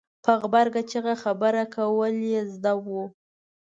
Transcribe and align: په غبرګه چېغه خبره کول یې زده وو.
په 0.23 0.31
غبرګه 0.41 0.81
چېغه 0.89 1.15
خبره 1.23 1.63
کول 1.75 2.13
یې 2.31 2.41
زده 2.53 2.73
وو. 2.85 3.03